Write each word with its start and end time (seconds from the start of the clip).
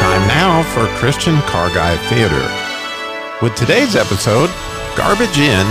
Time 0.00 0.26
now 0.28 0.62
for 0.74 0.86
Christian 0.98 1.36
Car 1.42 1.68
Guy 1.70 1.96
Theater. 2.08 2.48
With 3.42 3.54
today's 3.56 3.96
episode, 3.96 4.50
Garbage 4.96 5.38
In, 5.38 5.66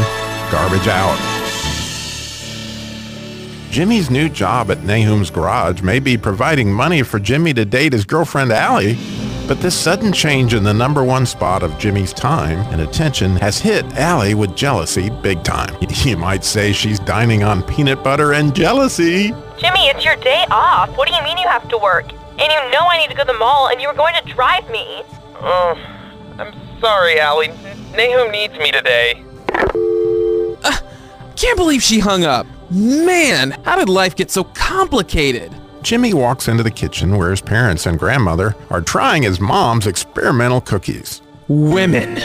Garbage 0.51 0.87
Out. 0.87 1.19
Jimmy's 3.71 4.11
new 4.11 4.29
job 4.29 4.69
at 4.69 4.83
Nahum's 4.83 5.31
Garage 5.31 5.81
may 5.81 5.99
be 5.99 6.15
providing 6.15 6.71
money 6.71 7.01
for 7.01 7.17
Jimmy 7.17 7.55
to 7.55 7.65
date 7.65 7.91
his 7.93 8.05
girlfriend 8.05 8.51
Allie, 8.51 8.93
but 9.47 9.59
this 9.59 9.77
sudden 9.77 10.11
change 10.11 10.53
in 10.53 10.63
the 10.63 10.73
number 10.73 11.03
one 11.03 11.25
spot 11.25 11.63
of 11.63 11.77
Jimmy's 11.77 12.13
time 12.13 12.59
and 12.71 12.81
attention 12.81 13.35
has 13.37 13.59
hit 13.59 13.85
Allie 13.93 14.33
with 14.33 14.55
jealousy 14.55 15.09
big 15.09 15.43
time. 15.43 15.75
You 16.03 16.17
might 16.17 16.43
say 16.43 16.73
she's 16.73 16.99
dining 16.99 17.43
on 17.43 17.63
peanut 17.63 18.03
butter 18.03 18.33
and 18.33 18.53
jealousy. 18.53 19.29
Jimmy, 19.57 19.87
it's 19.87 20.03
your 20.03 20.17
day 20.17 20.45
off. 20.51 20.95
What 20.97 21.07
do 21.07 21.15
you 21.15 21.23
mean 21.23 21.37
you 21.37 21.47
have 21.47 21.67
to 21.69 21.77
work? 21.77 22.11
And 22.11 22.41
you 22.41 22.71
know 22.71 22.87
I 22.89 22.97
need 22.97 23.09
to 23.09 23.15
go 23.15 23.23
to 23.23 23.31
the 23.31 23.37
mall, 23.39 23.69
and 23.69 23.79
you 23.81 23.87
were 23.87 23.93
going 23.93 24.15
to 24.15 24.33
drive 24.33 24.69
me. 24.69 25.03
Oh, 25.35 25.77
I'm 26.37 26.53
sorry, 26.81 27.19
Allie. 27.19 27.49
Nahum 27.95 28.31
needs 28.31 28.57
me 28.57 28.71
today. 28.71 29.23
Can't 31.35 31.57
believe 31.57 31.81
she 31.83 31.99
hung 31.99 32.23
up. 32.23 32.47
Man, 32.69 33.51
how 33.63 33.75
did 33.77 33.89
life 33.89 34.15
get 34.15 34.31
so 34.31 34.43
complicated? 34.43 35.53
Jimmy 35.83 36.13
walks 36.13 36.47
into 36.47 36.63
the 36.63 36.71
kitchen 36.71 37.17
where 37.17 37.29
his 37.29 37.41
parents 37.41 37.85
and 37.85 37.99
grandmother 37.99 38.55
are 38.69 38.79
trying 38.79 39.23
his 39.23 39.41
mom's 39.41 39.85
experimental 39.85 40.61
cookies. 40.61 41.21
Women. 41.49 42.15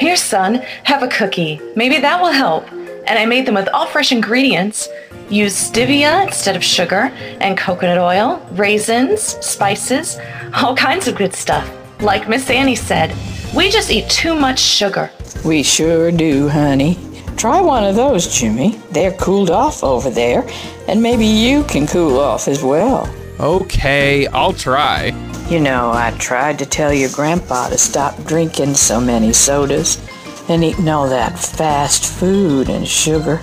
Here, 0.00 0.16
son, 0.16 0.56
have 0.82 1.04
a 1.04 1.08
cookie. 1.08 1.60
Maybe 1.76 2.00
that 2.00 2.20
will 2.20 2.32
help. 2.32 2.70
And 2.72 3.18
I 3.18 3.24
made 3.24 3.46
them 3.46 3.54
with 3.54 3.68
all 3.68 3.86
fresh 3.86 4.10
ingredients. 4.10 4.88
Use 5.30 5.70
stevia 5.70 6.26
instead 6.26 6.56
of 6.56 6.64
sugar, 6.64 7.12
and 7.40 7.56
coconut 7.56 7.98
oil, 7.98 8.44
raisins, 8.52 9.22
spices, 9.44 10.18
all 10.56 10.74
kinds 10.74 11.06
of 11.06 11.16
good 11.16 11.34
stuff. 11.34 11.70
Like 12.00 12.28
Miss 12.28 12.50
Annie 12.50 12.74
said, 12.74 13.14
we 13.54 13.70
just 13.70 13.90
eat 13.90 14.10
too 14.10 14.34
much 14.34 14.58
sugar. 14.58 15.10
We 15.44 15.62
sure 15.62 16.10
do, 16.10 16.48
honey. 16.48 16.98
Try 17.38 17.60
one 17.60 17.84
of 17.84 17.94
those, 17.94 18.26
Jimmy. 18.36 18.80
They're 18.90 19.12
cooled 19.12 19.50
off 19.50 19.84
over 19.84 20.10
there, 20.10 20.44
and 20.88 21.00
maybe 21.00 21.24
you 21.24 21.62
can 21.62 21.86
cool 21.86 22.18
off 22.18 22.48
as 22.48 22.64
well. 22.64 23.08
Okay, 23.38 24.26
I'll 24.26 24.52
try. 24.52 25.12
You 25.48 25.60
know, 25.60 25.92
I 25.92 26.10
tried 26.18 26.58
to 26.58 26.66
tell 26.66 26.92
your 26.92 27.10
grandpa 27.10 27.68
to 27.68 27.78
stop 27.78 28.20
drinking 28.24 28.74
so 28.74 29.00
many 29.00 29.32
sodas 29.32 30.04
and 30.48 30.64
eating 30.64 30.88
all 30.88 31.08
that 31.10 31.38
fast 31.38 32.06
food 32.06 32.68
and 32.68 32.88
sugar. 32.88 33.40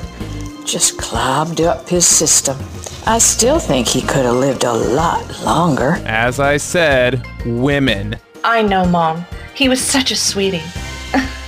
Just 0.66 0.98
clogged 0.98 1.62
up 1.62 1.88
his 1.88 2.06
system. 2.06 2.58
I 3.06 3.18
still 3.20 3.60
think 3.60 3.88
he 3.88 4.02
could 4.02 4.26
have 4.26 4.36
lived 4.36 4.66
a 4.66 4.74
lot 4.74 5.42
longer. 5.46 6.02
As 6.06 6.42
I 6.42 6.58
said, 6.58 7.26
women. 7.46 8.18
I 8.44 8.62
know, 8.62 8.86
Mom. 8.86 9.26
He 9.54 9.70
was 9.70 9.80
such 9.80 10.12
a 10.12 10.18
sweetie. 10.18 10.64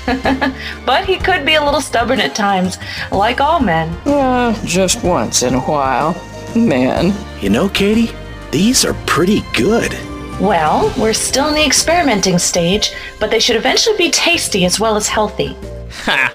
but 0.85 1.05
he 1.05 1.17
could 1.17 1.45
be 1.45 1.55
a 1.55 1.63
little 1.63 1.81
stubborn 1.81 2.19
at 2.21 2.33
times, 2.33 2.77
like 3.11 3.41
all 3.41 3.59
men. 3.59 3.89
Uh, 4.05 4.57
just 4.65 5.03
once 5.03 5.43
in 5.43 5.53
a 5.53 5.59
while. 5.59 6.15
Man. 6.55 7.13
You 7.41 7.49
know, 7.49 7.69
Katie, 7.69 8.11
these 8.51 8.85
are 8.85 8.93
pretty 9.05 9.41
good. 9.53 9.91
Well, 10.39 10.93
we're 10.97 11.13
still 11.13 11.49
in 11.49 11.55
the 11.55 11.65
experimenting 11.65 12.39
stage, 12.39 12.93
but 13.19 13.31
they 13.31 13.39
should 13.39 13.55
eventually 13.55 13.97
be 13.97 14.09
tasty 14.11 14.65
as 14.65 14.79
well 14.79 14.95
as 14.95 15.07
healthy. 15.07 15.55
Ha! 16.03 16.33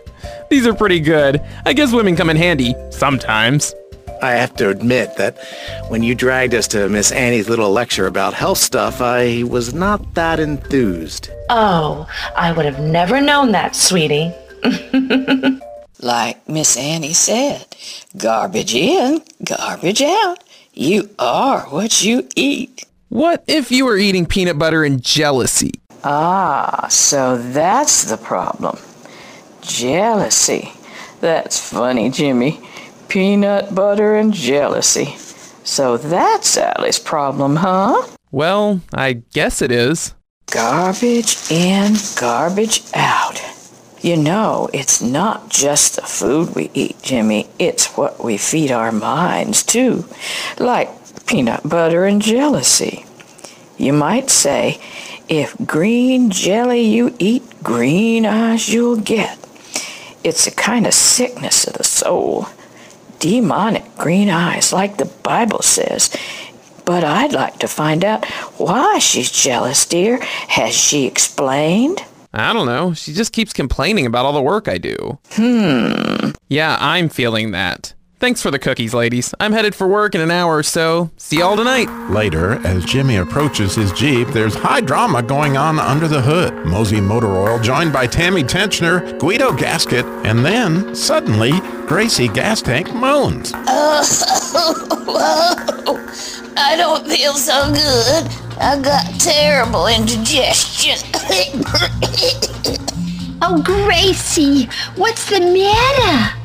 These 0.51 0.67
are 0.67 0.75
pretty 0.75 1.01
good. 1.01 1.41
I 1.65 1.73
guess 1.73 1.93
women 1.93 2.15
come 2.15 2.29
in 2.29 2.37
handy 2.37 2.75
sometimes. 2.91 3.75
I 4.23 4.33
have 4.33 4.55
to 4.57 4.69
admit 4.71 5.17
that 5.17 5.37
when 5.89 6.03
you 6.03 6.15
dragged 6.15 6.55
us 6.55 6.69
to 6.69 6.89
Miss 6.89 7.11
Annie's 7.13 7.49
little 7.49 7.71
lecture 7.71 8.07
about 8.07 8.35
health 8.35 8.59
stuff, 8.59 9.01
I 9.01 9.43
was 9.43 9.75
not 9.75 10.15
that 10.15 10.39
enthused. 10.41 11.29
Oh, 11.51 12.07
I 12.37 12.53
would 12.53 12.65
have 12.65 12.81
never 12.81 13.21
known 13.21 13.53
that, 13.53 13.75
sweetie. 13.77 14.33
Like 16.03 16.49
Miss 16.49 16.77
Annie 16.77 17.13
said, 17.13 17.65
garbage 18.17 18.75
in, 18.75 19.23
garbage 19.45 20.03
out. 20.03 20.43
You 20.75 21.11
are 21.17 21.61
what 21.67 22.03
you 22.03 22.29
eat. 22.35 22.85
What 23.09 23.45
if 23.47 23.71
you 23.71 23.85
were 23.85 23.97
eating 23.97 24.27
peanut 24.27 24.59
butter 24.59 24.83
and 24.83 25.01
jealousy? 25.01 25.75
Ah, 26.03 26.89
so 26.91 27.39
that's 27.39 28.03
the 28.03 28.17
problem. 28.17 28.79
Jealousy. 29.61 30.73
That's 31.21 31.61
funny, 31.71 32.11
Jimmy. 32.11 32.61
Peanut 33.13 33.75
butter 33.75 34.17
and 34.17 34.33
jealousy. 34.33 35.17
So 35.65 35.99
that's 35.99 36.57
Allie's 36.57 36.99
problem, 36.99 37.57
huh? 37.57 38.07
Well, 38.31 38.81
I 38.95 39.21
guess 39.35 39.61
it 39.61 39.71
is. 39.71 40.15
Garbage 40.51 41.37
in, 41.51 41.97
garbage 42.19 42.83
out. 42.95 43.39
You 44.01 44.17
know, 44.17 44.71
it's 44.73 45.03
not 45.03 45.51
just 45.51 45.97
the 45.97 46.07
food 46.07 46.55
we 46.55 46.71
eat, 46.73 47.03
Jimmy. 47.03 47.49
It's 47.59 47.99
what 47.99 48.25
we 48.25 48.39
feed 48.39 48.71
our 48.71 48.91
minds, 48.91 49.63
too. 49.63 50.07
Like 50.59 50.89
peanut 51.27 51.69
butter 51.69 52.07
and 52.07 52.23
jealousy. 52.23 53.05
You 53.77 53.93
might 53.93 54.31
say, 54.31 54.81
if 55.29 55.55
green 55.67 56.31
jelly 56.31 56.81
you 56.81 57.15
eat, 57.19 57.43
green 57.63 58.25
eyes 58.25 58.71
you'll 58.73 58.97
get. 58.97 59.39
It's 60.25 60.47
a 60.47 60.51
kind 60.51 60.87
of 60.87 60.95
sickness 60.95 61.67
of 61.67 61.75
the 61.75 61.85
soul. 61.85 62.47
Demonic 63.23 63.97
green 63.97 64.29
eyes, 64.29 64.73
like 64.73 64.97
the 64.97 65.05
Bible 65.05 65.63
says. 65.63 66.11
But 66.85 67.05
I'd 67.05 67.33
like 67.33 67.61
to 67.61 67.69
find 67.69 68.05
out 68.05 68.27
why 68.59 68.99
she's 68.99 69.31
jealous, 69.31 69.87
dear. 69.87 70.19
Has 70.49 70.75
she 70.75 71.07
explained? 71.07 72.03
I 72.33 72.53
don't 72.53 72.67
know. 72.67 72.95
She 72.95 73.13
just 73.13 73.33
keeps 73.33 73.53
complaining 73.53 74.07
about 74.07 74.25
all 74.25 74.33
the 74.33 74.43
work 74.43 74.67
I 74.67 74.79
do. 74.79 75.21
Hmm. 75.35 76.31
Yeah, 76.49 76.77
I'm 76.81 77.09
feeling 77.09 77.53
that. 77.53 77.95
Thanks 78.23 78.41
for 78.41 78.53
the 78.53 78.59
cookies, 78.61 78.95
ladies. 78.95 79.35
I'm 79.41 79.51
headed 79.51 79.75
for 79.75 79.89
work 79.89 80.15
in 80.15 80.21
an 80.21 80.31
hour 80.31 80.59
or 80.59 80.63
so. 80.63 81.11
See 81.17 81.39
y'all 81.41 81.57
tonight. 81.57 81.89
Later, 82.09 82.65
as 82.65 82.85
Jimmy 82.85 83.17
approaches 83.17 83.75
his 83.75 83.91
Jeep, 83.91 84.29
there's 84.29 84.55
high 84.55 84.81
drama 84.81 85.25
going 85.25 85.57
on 85.57 85.81
under 85.81 86.07
the 86.07 86.23
hood. 86.23 86.55
Mosey 86.65 87.01
Motor 87.01 87.33
Oil 87.37 87.59
joined 87.59 87.93
by 87.93 88.07
Tammy 88.07 88.45
Tensioner, 88.45 89.19
Guido 89.19 89.53
Gasket, 89.53 90.05
and 90.25 90.45
then, 90.45 90.95
suddenly, 90.95 91.51
Gracie 91.89 92.29
Gas 92.29 92.63
Tank 92.63 92.95
moans. 92.95 93.53
Oh, 95.85 95.99
I 96.57 96.77
don't 96.77 97.05
feel 97.09 97.35
so 97.35 97.73
good. 97.73 98.31
I 98.61 98.81
got 98.81 99.21
terrible 99.21 99.89
indigestion. 99.89 100.97
Oh, 103.45 103.61
Gracie, 103.61 104.69
what's 104.95 105.29
the 105.29 105.41
matter? 105.41 106.42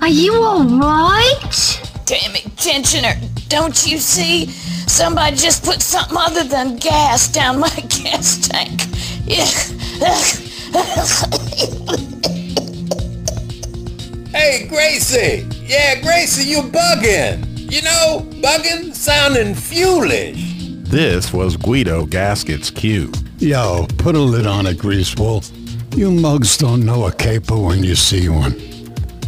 Are 0.00 0.08
you 0.08 0.34
all 0.34 0.64
right? 0.64 1.80
Damn 2.04 2.34
it, 2.36 2.44
tensioner. 2.56 3.16
Don't 3.48 3.86
you 3.86 3.98
see? 3.98 4.46
Somebody 4.46 5.36
just 5.36 5.64
put 5.64 5.82
something 5.82 6.16
other 6.16 6.44
than 6.44 6.76
gas 6.76 7.28
down 7.28 7.60
my 7.60 7.68
gas 7.88 8.48
tank. 8.48 8.82
Hey, 14.30 14.66
Gracie! 14.68 15.46
Yeah, 15.64 16.00
Gracie, 16.00 16.48
you 16.48 16.58
bugging! 16.58 17.70
You 17.70 17.82
know, 17.82 18.26
bugging, 18.40 18.94
sounding 18.94 19.54
foolish. 19.54 20.38
This 20.88 21.32
was 21.32 21.56
Guido 21.56 22.06
Gasket's 22.06 22.70
cue. 22.70 23.12
Yo, 23.38 23.86
put 23.98 24.14
a 24.14 24.20
lid 24.20 24.46
on 24.46 24.66
it, 24.66 24.78
Greasewolf. 24.78 25.50
You 25.96 26.10
mugs 26.10 26.56
don't 26.56 26.86
know 26.86 27.06
a 27.06 27.12
caper 27.12 27.58
when 27.58 27.84
you 27.84 27.94
see 27.94 28.28
one. 28.28 28.58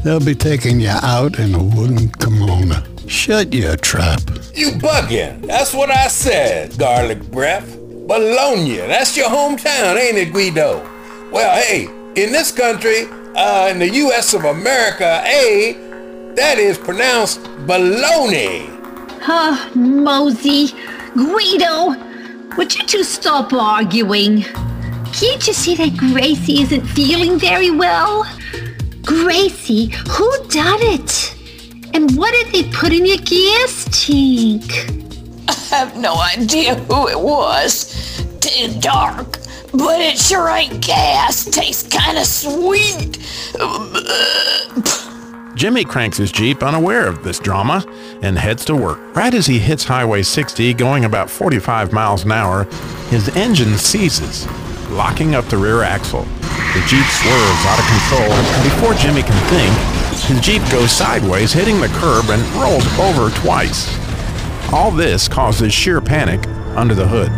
They'll 0.02 0.19
be 0.19 0.35
taking 0.35 0.81
you 0.81 0.88
out 0.88 1.38
in 1.38 1.55
a 1.55 1.62
wooden 1.62 2.08
kimono. 2.12 2.82
Shut 3.06 3.52
your 3.52 3.76
trap. 3.76 4.20
You 4.55 4.70
bugging. 4.73 5.47
That's 5.47 5.75
what 5.75 5.91
I 5.91 6.08
said, 6.08 6.79
garlic 6.79 7.23
breath. 7.31 7.76
Bologna, 7.76 8.76
that's 8.76 9.17
your 9.17 9.29
hometown, 9.29 10.00
ain't 10.00 10.17
it, 10.17 10.32
Guido? 10.32 10.81
Well, 11.31 11.62
hey, 11.62 11.85
in 12.17 12.32
this 12.32 12.50
country, 12.50 13.05
uh, 13.37 13.69
in 13.70 13.79
the 13.79 13.88
U.S. 13.88 14.32
of 14.32 14.44
America, 14.44 15.23
A, 15.26 15.75
that 16.35 16.58
is 16.58 16.79
pronounced 16.79 17.43
baloney. 17.67 18.69
Huh, 19.20 19.70
Mosey, 19.75 20.69
Guido, 21.14 21.94
would 22.56 22.75
you 22.75 22.87
two 22.87 23.05
stop 23.05 23.52
arguing? 23.52 24.43
Can't 25.12 25.47
you 25.47 25.52
see 25.52 25.75
that 25.76 25.97
Gracie 25.97 26.62
isn't 26.62 26.87
feeling 26.87 27.38
very 27.38 27.70
well? 27.70 28.25
Gracie, 29.05 29.87
who 30.08 30.31
done 30.49 30.79
it? 30.81 31.35
And 31.94 32.17
what 32.17 32.32
did 32.35 32.52
they 32.52 32.70
put 32.70 32.93
in 32.93 33.05
your 33.06 33.19
gas 33.19 33.85
tank? 34.06 34.62
I 35.49 35.52
have 35.70 35.97
no 35.97 36.14
idea 36.20 36.75
who 36.76 37.08
it 37.08 37.19
was. 37.19 38.23
Too 38.41 38.79
dark. 38.81 39.38
but 39.73 40.00
it 40.00 40.19
sure 40.19 40.49
ain't 40.49 40.85
gas. 40.85 41.44
Tastes 41.44 41.88
kind 41.88 42.19
of 42.19 42.25
sweet. 42.26 43.19
Jimmy 45.55 45.85
cranks 45.85 46.17
his 46.17 46.32
Jeep 46.32 46.62
unaware 46.62 47.06
of 47.06 47.23
this 47.23 47.38
drama 47.38 47.85
and 48.23 48.38
heads 48.38 48.64
to 48.67 48.75
work. 48.75 48.99
Right 49.14 49.35
as 49.35 49.47
he 49.47 49.58
hits 49.58 49.85
Highway 49.85 50.23
60, 50.23 50.73
going 50.75 51.05
about 51.05 51.29
45 51.31 51.93
miles 51.93 52.25
an 52.25 52.32
hour, 52.32 52.64
his 53.11 53.29
engine 53.37 53.76
seizes, 53.76 54.47
locking 54.90 55.34
up 55.34 55.44
the 55.46 55.56
rear 55.56 55.82
axle. 55.82 56.22
The 56.22 56.82
Jeep 56.87 57.06
swerves 57.06 57.64
out 57.66 57.78
of 57.78 57.87
control, 57.87 58.31
and 58.31 58.64
before 58.64 58.94
Jimmy 58.94 59.22
can 59.22 59.38
think, 59.48 59.72
his 60.26 60.40
Jeep 60.40 60.62
goes 60.70 60.90
sideways, 60.90 61.52
hitting 61.52 61.81
the 61.81 61.88
curb 61.88 62.31
and 62.31 62.42
rolls 62.54 62.87
over 62.98 63.31
twice. 63.40 63.88
All 64.72 64.90
this 64.90 65.26
causes 65.28 65.72
sheer 65.72 66.00
panic 66.00 66.46
under 66.76 66.94
the 66.94 67.06
hood. 67.06 67.31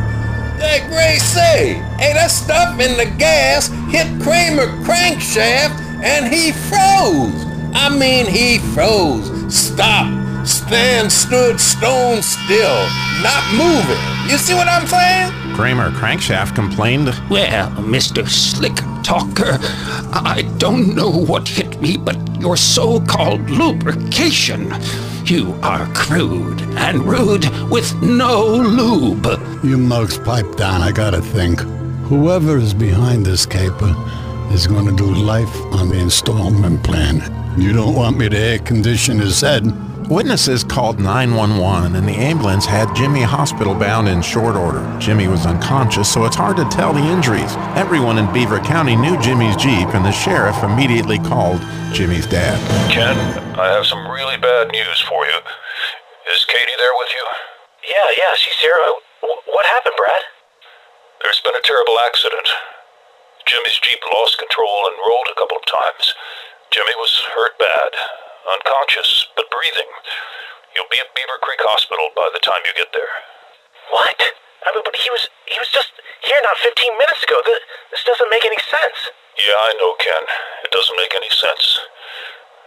Hey, 0.60 0.86
Gracie! 0.88 1.80
Hey, 1.98 2.12
that 2.12 2.30
stuff 2.30 2.78
in 2.78 2.96
the 2.96 3.06
gas 3.18 3.68
hit 3.90 4.06
Kramer 4.22 4.66
crankshaft 4.84 5.80
and 6.02 6.32
he 6.32 6.52
froze. 6.52 7.46
I 7.74 7.88
mean, 7.88 8.26
he 8.26 8.58
froze. 8.74 9.30
Stop. 9.52 10.06
Stand 10.46 11.10
stood 11.10 11.58
stone 11.60 12.20
still. 12.20 12.86
Not 13.22 13.42
moving. 13.54 13.98
You 14.30 14.36
see 14.36 14.54
what 14.54 14.68
I'm 14.68 14.86
saying? 14.86 15.41
Kramer 15.54 15.90
Crankshaft 15.90 16.54
complained, 16.54 17.06
Well, 17.28 17.70
Mr. 17.72 18.26
Slick 18.28 18.74
Talker, 19.02 19.58
I 20.12 20.50
don't 20.58 20.94
know 20.94 21.10
what 21.10 21.46
hit 21.46 21.80
me, 21.80 21.96
but 21.96 22.16
your 22.40 22.56
so 22.56 23.00
called 23.00 23.48
lubrication. 23.50 24.72
You 25.26 25.54
are 25.62 25.86
crude 25.94 26.60
and 26.76 27.04
rude 27.04 27.46
with 27.70 27.94
no 28.02 28.44
lube. 28.46 29.26
You 29.62 29.78
mugs 29.78 30.18
pipe 30.18 30.56
down, 30.56 30.80
I 30.80 30.90
gotta 30.90 31.20
think. 31.20 31.60
Whoever 32.08 32.56
is 32.58 32.74
behind 32.74 33.24
this 33.26 33.46
caper 33.46 33.94
is 34.52 34.66
gonna 34.66 34.96
do 34.96 35.14
life 35.14 35.54
on 35.72 35.88
the 35.90 35.98
installment 35.98 36.82
plan. 36.82 37.20
You 37.60 37.72
don't 37.72 37.94
want 37.94 38.16
me 38.18 38.28
to 38.28 38.36
air 38.38 38.58
condition 38.58 39.18
his 39.18 39.40
head. 39.40 39.64
Witnesses 40.08 40.64
called 40.64 40.98
911 40.98 41.96
and 41.96 42.06
the 42.06 42.12
ambulance 42.12 42.66
had 42.66 42.94
Jimmy 42.94 43.22
hospital 43.22 43.74
bound 43.74 44.08
in 44.08 44.20
short 44.20 44.56
order. 44.56 44.82
Jimmy 44.98 45.28
was 45.28 45.46
unconscious, 45.46 46.10
so 46.10 46.24
it's 46.24 46.36
hard 46.36 46.56
to 46.56 46.68
tell 46.68 46.92
the 46.92 47.00
injuries. 47.00 47.54
Everyone 47.78 48.18
in 48.18 48.30
Beaver 48.32 48.60
County 48.60 48.96
knew 48.96 49.16
Jimmy's 49.20 49.56
Jeep, 49.56 49.88
and 49.94 50.04
the 50.04 50.12
sheriff 50.12 50.62
immediately 50.62 51.18
called 51.18 51.60
Jimmy's 51.94 52.26
dad. 52.26 52.58
Ken, 52.90 53.16
I 53.58 53.68
have 53.72 53.86
some 53.86 54.04
really 54.10 54.36
bad 54.36 54.68
news 54.72 55.00
for 55.08 55.24
you. 55.24 55.38
Is 56.34 56.44
Katie 56.44 56.78
there 56.78 56.96
with 56.98 57.10
you? 57.12 57.24
Yeah, 57.88 58.08
yeah, 58.18 58.34
she's 58.36 58.58
here. 58.60 58.76
Uh, 58.76 59.26
what 59.54 59.66
happened, 59.66 59.94
Brad? 59.96 60.22
There's 61.22 61.40
been 61.40 61.56
a 61.56 61.64
terrible 61.64 61.96
accident. 62.06 62.48
Jimmy's 63.46 63.78
Jeep 63.80 64.00
lost 64.12 64.38
control 64.38 64.86
and 64.90 64.96
rolled 65.08 65.28
a 65.30 65.38
couple 65.38 65.56
of 65.56 65.66
times. 65.66 66.14
Jimmy 66.70 66.96
was 66.96 67.12
hurt 67.36 67.58
bad, 67.58 67.92
unconscious, 68.48 69.28
but 69.36 69.50
breathing. 69.50 69.90
You'll 70.74 70.90
be 70.90 70.98
at 70.98 71.12
Beaver 71.14 71.38
Creek 71.44 71.60
Hospital 71.68 72.08
by 72.16 72.28
the 72.32 72.40
time 72.40 72.64
you 72.64 72.72
get 72.72 72.90
there. 72.96 73.12
What? 73.92 74.16
I 74.64 74.72
mean, 74.72 74.86
but 74.86 74.96
he 74.96 75.10
was 75.10 75.28
he 75.50 75.58
was 75.58 75.68
just 75.68 75.92
here 76.22 76.40
not 76.46 76.56
15 76.62 76.72
minutes 76.96 77.22
ago. 77.26 77.42
This, 77.44 77.60
this 77.92 78.04
doesn't 78.06 78.30
make 78.30 78.46
any 78.46 78.58
sense. 78.62 79.10
Yeah, 79.36 79.58
I 79.58 79.74
know, 79.76 79.92
Ken. 79.98 80.24
It 80.64 80.70
doesn't 80.70 80.96
make 80.96 81.12
any 81.12 81.28
sense. 81.28 81.82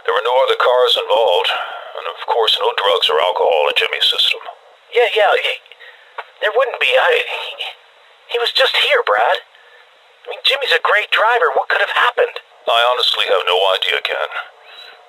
There 0.05 0.13
were 0.13 0.27
no 0.27 0.35
other 0.45 0.59
cars 0.59 0.93
involved, 1.01 1.49
and 1.97 2.05
of 2.13 2.19
course 2.29 2.53
no 2.61 2.69
drugs 2.77 3.09
or 3.09 3.17
alcohol 3.17 3.71
in 3.71 3.75
Jimmy's 3.79 4.05
system. 4.05 4.43
Yeah, 4.93 5.09
yeah. 5.17 5.33
He, 5.39 5.53
there 6.45 6.53
wouldn't 6.53 6.77
be. 6.77 6.91
I. 6.93 7.25
He, 7.25 7.65
he 8.35 8.37
was 8.37 8.51
just 8.51 8.75
here, 8.75 9.01
Brad. 9.07 9.39
I 10.25 10.33
mean, 10.33 10.41
Jimmy's 10.43 10.73
a 10.73 10.81
great 10.83 11.09
driver. 11.09 11.53
What 11.55 11.69
could 11.69 11.81
have 11.81 11.93
happened? 11.93 12.37
I 12.65 12.81
honestly 12.93 13.29
have 13.29 13.45
no 13.45 13.57
idea, 13.77 14.01
Ken. 14.01 14.29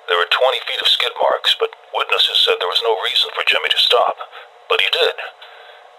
There 0.06 0.18
were 0.18 0.30
20 0.30 0.66
feet 0.70 0.82
of 0.82 0.86
skid 0.86 1.10
marks, 1.18 1.58
but 1.58 1.74
witnesses 1.90 2.38
said 2.38 2.54
there 2.62 2.70
was 2.70 2.82
no 2.86 2.94
reason 3.02 3.26
for 3.34 3.42
Jimmy 3.42 3.66
to 3.74 3.80
stop. 3.80 4.14
But 4.70 4.78
he 4.78 4.88
did. 4.94 5.16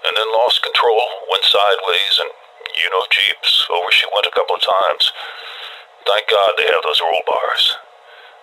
And 0.08 0.16
then 0.16 0.28
lost 0.32 0.64
control, 0.64 1.04
went 1.28 1.44
sideways, 1.44 2.16
and 2.24 2.32
you 2.80 2.88
know 2.88 3.04
Jeeps, 3.12 3.68
oh, 3.68 3.84
over 3.84 3.92
she 3.92 4.08
went 4.16 4.30
a 4.30 4.36
couple 4.36 4.56
of 4.56 4.64
times. 4.64 5.12
Thank 6.08 6.32
God 6.32 6.56
they 6.56 6.72
have 6.72 6.84
those 6.88 7.04
roll 7.04 7.24
bars. 7.28 7.76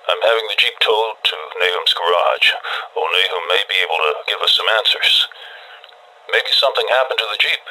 I'm 0.04 0.20
having 0.20 0.44
the 0.52 0.60
Jeep 0.60 0.76
towed 0.84 1.16
to 1.24 1.36
Nahum's 1.56 1.96
garage. 1.96 2.52
Oh, 2.92 3.08
Nahum 3.08 3.44
may 3.48 3.62
be 3.64 3.80
able 3.80 3.96
to 3.96 4.10
give 4.28 4.40
us 4.44 4.52
some 4.52 4.68
answers. 4.76 5.28
Maybe 6.28 6.52
something 6.52 6.84
happened 6.92 7.24
to 7.24 7.28
the 7.32 7.40
Jeep. 7.40 7.62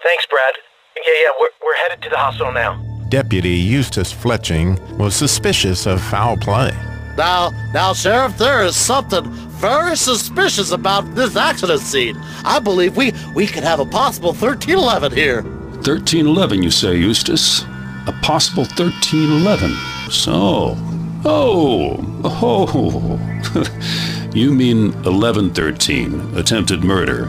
Thanks, 0.00 0.24
Brad. 0.24 0.56
Yeah, 0.96 1.28
yeah. 1.28 1.32
We're 1.36 1.52
we're 1.60 1.76
headed 1.84 2.00
to 2.02 2.08
the 2.08 2.16
hospital 2.16 2.52
now. 2.52 2.80
Deputy 3.12 3.60
Eustace 3.60 4.12
Fletching 4.12 4.80
was 4.96 5.14
suspicious 5.14 5.84
of 5.84 6.00
foul 6.00 6.36
play. 6.38 6.72
Now, 7.16 7.50
now, 7.72 7.92
Sheriff, 7.92 8.38
there 8.38 8.64
is 8.64 8.76
something 8.76 9.24
very 9.60 9.96
suspicious 9.96 10.72
about 10.72 11.14
this 11.14 11.36
accident 11.36 11.80
scene. 11.80 12.16
I 12.44 12.58
believe 12.58 12.96
we 12.96 13.12
we 13.34 13.46
could 13.46 13.62
have 13.62 13.80
a 13.80 13.86
possible 13.86 14.30
1311 14.30 15.12
here. 15.12 15.42
1311, 15.42 16.62
you 16.62 16.70
say, 16.70 16.96
Eustace? 16.96 17.62
A 18.06 18.18
possible 18.22 18.64
1311. 18.64 19.70
So. 20.10 20.76
Oh. 21.24 21.96
Oh. 22.24 23.18
you 24.34 24.52
mean 24.52 24.92
1113, 25.02 26.36
attempted 26.36 26.82
murder. 26.82 27.28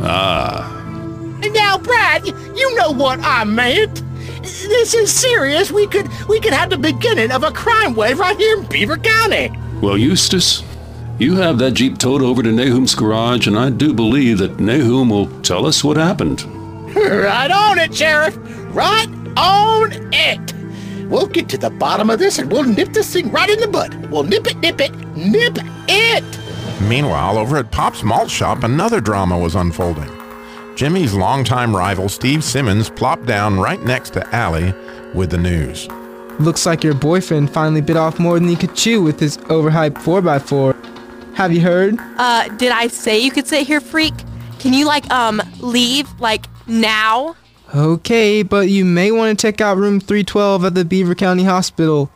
Ah. 0.00 0.78
Now, 1.52 1.78
Brad, 1.78 2.26
you 2.26 2.74
know 2.76 2.90
what 2.90 3.20
I 3.20 3.44
meant. 3.44 4.02
This 4.42 4.94
is 4.94 5.12
serious. 5.12 5.70
We 5.70 5.86
could 5.86 6.08
we 6.28 6.40
could 6.40 6.52
have 6.52 6.70
the 6.70 6.78
beginning 6.78 7.30
of 7.30 7.44
a 7.44 7.52
crime 7.52 7.94
wave 7.94 8.18
right 8.18 8.36
here 8.36 8.58
in 8.58 8.66
Beaver 8.66 8.98
County. 8.98 9.52
Well, 9.80 9.96
Eustace, 9.96 10.62
you 11.18 11.36
have 11.36 11.58
that 11.58 11.72
Jeep 11.72 11.98
towed 11.98 12.22
over 12.22 12.42
to 12.42 12.50
Nahum's 12.50 12.94
garage, 12.94 13.46
and 13.46 13.58
I 13.58 13.70
do 13.70 13.92
believe 13.94 14.38
that 14.38 14.58
Nahum 14.58 15.10
will 15.10 15.28
tell 15.42 15.66
us 15.66 15.84
what 15.84 15.96
happened. 15.96 16.42
Right 16.94 17.50
on 17.50 17.78
it, 17.78 17.94
Sheriff. 17.94 18.36
Right 18.74 19.08
on 19.36 19.92
it. 20.12 20.54
We'll 21.08 21.26
get 21.26 21.48
to 21.50 21.58
the 21.58 21.70
bottom 21.70 22.10
of 22.10 22.18
this 22.18 22.38
and 22.38 22.50
we'll 22.50 22.64
nip 22.64 22.92
this 22.92 23.12
thing 23.12 23.30
right 23.30 23.48
in 23.48 23.60
the 23.60 23.68
bud. 23.68 24.10
We'll 24.10 24.24
nip 24.24 24.46
it, 24.46 24.58
nip 24.58 24.80
it, 24.80 24.94
nip 25.16 25.56
it. 25.88 26.24
Meanwhile, 26.82 27.38
over 27.38 27.56
at 27.56 27.70
Pop's 27.70 28.02
Malt 28.02 28.30
Shop, 28.30 28.62
another 28.62 29.00
drama 29.00 29.38
was 29.38 29.54
unfolding. 29.54 30.10
Jimmy's 30.76 31.14
longtime 31.14 31.76
rival, 31.76 32.08
Steve 32.08 32.42
Simmons, 32.42 32.88
plopped 32.90 33.26
down 33.26 33.58
right 33.58 33.82
next 33.82 34.10
to 34.10 34.34
Allie 34.34 34.74
with 35.14 35.30
the 35.30 35.38
news. 35.38 35.88
Looks 36.40 36.64
like 36.64 36.82
your 36.82 36.94
boyfriend 36.94 37.50
finally 37.50 37.82
bit 37.82 37.96
off 37.96 38.18
more 38.18 38.38
than 38.38 38.48
he 38.48 38.56
could 38.56 38.74
chew 38.74 39.02
with 39.02 39.20
his 39.20 39.36
overhyped 39.38 39.98
4x4. 39.98 41.34
Have 41.34 41.52
you 41.52 41.60
heard? 41.60 41.96
Uh, 42.16 42.48
did 42.56 42.72
I 42.72 42.88
say 42.88 43.18
you 43.18 43.30
could 43.30 43.46
sit 43.46 43.66
here, 43.66 43.80
freak? 43.80 44.14
Can 44.58 44.72
you, 44.72 44.86
like, 44.86 45.10
um, 45.10 45.42
leave, 45.60 46.08
like, 46.20 46.46
now? 46.66 47.36
Okay, 47.74 48.42
but 48.42 48.68
you 48.68 48.84
may 48.84 49.10
want 49.10 49.38
to 49.38 49.46
check 49.46 49.60
out 49.60 49.76
room 49.76 50.00
312 50.00 50.64
at 50.64 50.74
the 50.74 50.84
Beaver 50.84 51.14
County 51.14 51.44
Hospital. 51.44 52.10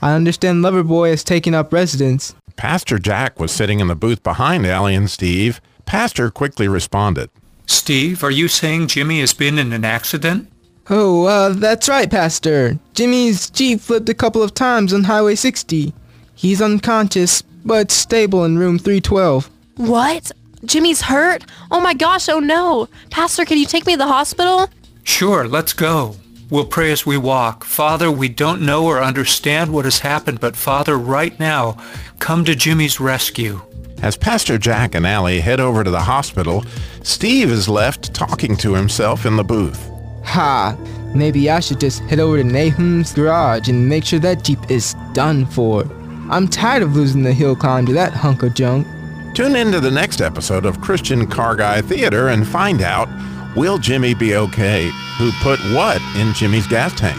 I 0.00 0.12
understand 0.14 0.64
Loverboy 0.64 1.10
has 1.10 1.24
taken 1.24 1.54
up 1.54 1.72
residence. 1.72 2.34
Pastor 2.56 2.98
Jack 2.98 3.38
was 3.38 3.52
sitting 3.52 3.80
in 3.80 3.88
the 3.88 3.94
booth 3.94 4.22
behind 4.22 4.66
Allie 4.66 4.94
and 4.94 5.10
Steve. 5.10 5.60
Pastor 5.84 6.30
quickly 6.30 6.68
responded. 6.68 7.30
Steve, 7.66 8.22
are 8.24 8.30
you 8.30 8.48
saying 8.48 8.88
Jimmy 8.88 9.20
has 9.20 9.34
been 9.34 9.58
in 9.58 9.72
an 9.72 9.84
accident? 9.84 10.48
Oh, 10.88 11.24
uh, 11.24 11.48
that's 11.50 11.88
right, 11.88 12.10
Pastor. 12.10 12.78
Jimmy's 12.94 13.50
Jeep 13.50 13.80
flipped 13.80 14.08
a 14.08 14.14
couple 14.14 14.42
of 14.42 14.54
times 14.54 14.92
on 14.92 15.04
Highway 15.04 15.34
60. 15.34 15.92
He's 16.34 16.62
unconscious, 16.62 17.42
but 17.64 17.90
stable 17.90 18.44
in 18.44 18.58
room 18.58 18.78
312. 18.78 19.50
What? 19.76 20.30
Jimmy's 20.64 21.02
hurt? 21.02 21.44
Oh 21.70 21.80
my 21.80 21.94
gosh, 21.94 22.28
oh 22.28 22.38
no. 22.38 22.88
Pastor, 23.10 23.44
can 23.44 23.58
you 23.58 23.66
take 23.66 23.86
me 23.86 23.94
to 23.94 23.98
the 23.98 24.06
hospital? 24.06 24.68
Sure, 25.02 25.46
let's 25.48 25.72
go. 25.72 26.16
We'll 26.50 26.66
pray 26.66 26.92
as 26.92 27.04
we 27.04 27.16
walk. 27.18 27.64
Father, 27.64 28.10
we 28.10 28.28
don't 28.28 28.62
know 28.62 28.84
or 28.86 29.02
understand 29.02 29.72
what 29.72 29.84
has 29.84 30.00
happened, 30.00 30.38
but 30.38 30.54
Father, 30.54 30.96
right 30.96 31.38
now, 31.40 31.76
come 32.20 32.44
to 32.44 32.54
Jimmy's 32.54 33.00
rescue. 33.00 33.62
As 34.02 34.16
Pastor 34.16 34.58
Jack 34.58 34.94
and 34.94 35.06
Allie 35.06 35.40
head 35.40 35.58
over 35.58 35.82
to 35.82 35.90
the 35.90 36.00
hospital, 36.00 36.64
Steve 37.02 37.50
is 37.50 37.68
left 37.68 38.14
talking 38.14 38.56
to 38.56 38.74
himself 38.74 39.24
in 39.24 39.36
the 39.36 39.44
booth. 39.44 39.90
Ha! 40.24 40.76
Maybe 41.14 41.48
I 41.50 41.60
should 41.60 41.80
just 41.80 42.02
head 42.02 42.20
over 42.20 42.36
to 42.36 42.44
Nahum's 42.44 43.14
garage 43.14 43.68
and 43.68 43.88
make 43.88 44.04
sure 44.04 44.18
that 44.18 44.44
Jeep 44.44 44.70
is 44.70 44.94
done 45.14 45.46
for. 45.46 45.84
I'm 46.30 46.46
tired 46.46 46.82
of 46.82 46.94
losing 46.94 47.22
the 47.22 47.32
hill 47.32 47.56
climb 47.56 47.86
to 47.86 47.92
that 47.94 48.12
hunk 48.12 48.42
of 48.42 48.54
junk. 48.54 48.86
Tune 49.34 49.56
in 49.56 49.72
to 49.72 49.80
the 49.80 49.90
next 49.90 50.20
episode 50.20 50.66
of 50.66 50.80
Christian 50.80 51.26
Car 51.26 51.56
Guy 51.56 51.80
Theater 51.80 52.28
and 52.28 52.46
find 52.46 52.82
out 52.82 53.08
Will 53.56 53.78
Jimmy 53.78 54.12
be 54.12 54.36
okay? 54.36 54.90
Who 55.16 55.32
put 55.42 55.58
what 55.72 56.02
in 56.16 56.34
Jimmy's 56.34 56.66
gas 56.66 56.92
tank? 56.98 57.16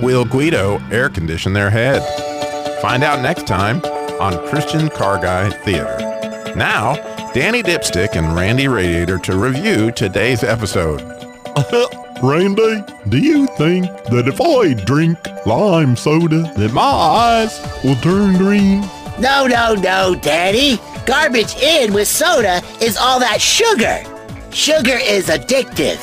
Will 0.00 0.24
Guido 0.24 0.78
air 0.90 1.10
condition 1.10 1.52
their 1.52 1.68
head? 1.68 2.00
Find 2.80 3.04
out 3.04 3.20
next 3.20 3.46
time 3.46 3.82
on 4.22 4.38
Christian 4.46 4.88
Car 4.88 5.18
Guy 5.18 5.50
Theater. 5.50 6.54
Now, 6.54 6.94
Danny 7.32 7.60
Dipstick 7.60 8.14
and 8.14 8.36
Randy 8.36 8.68
Radiator 8.68 9.18
to 9.18 9.36
review 9.36 9.90
today's 9.90 10.44
episode. 10.44 11.00
Randy, 12.22 12.84
do 13.08 13.18
you 13.18 13.48
think 13.58 13.86
that 14.04 14.28
if 14.28 14.40
I 14.40 14.74
drink 14.74 15.18
lime 15.44 15.96
soda, 15.96 16.42
that 16.56 16.72
my 16.72 16.82
eyes 16.82 17.60
will 17.82 17.96
turn 17.96 18.36
green? 18.36 18.82
No, 19.18 19.48
no, 19.48 19.74
no, 19.74 20.14
Daddy. 20.14 20.78
Garbage 21.04 21.56
in 21.56 21.92
with 21.92 22.06
soda 22.06 22.62
is 22.80 22.96
all 22.96 23.18
that 23.18 23.40
sugar. 23.40 24.04
Sugar 24.52 24.98
is 25.02 25.30
addictive, 25.30 25.98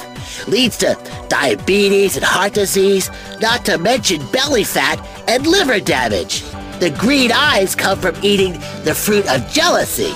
leads 0.46 0.76
to 0.80 0.98
diabetes 1.30 2.18
and 2.18 2.26
heart 2.26 2.52
disease, 2.52 3.10
not 3.40 3.64
to 3.64 3.78
mention 3.78 4.20
belly 4.34 4.66
fat 4.66 5.00
and 5.30 5.48
liver 5.48 5.80
damage. 5.80 6.44
The 6.80 6.92
green 6.92 7.32
eyes 7.34 7.76
come 7.76 8.00
from 8.00 8.16
eating 8.24 8.54
the 8.86 8.96
fruit 8.96 9.28
of 9.30 9.50
jealousy. 9.50 10.14